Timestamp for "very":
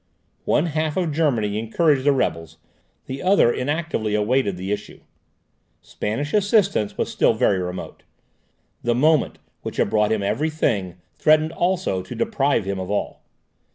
7.35-7.59